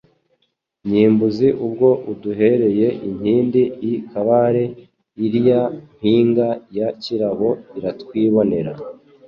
[0.89, 3.61] Nyimbuzi ubwo aduhereye inkindi
[3.91, 4.63] i Kabare,
[5.25, 5.61] ilya
[5.95, 8.71] mpinga ya Kirabo iratwibonera,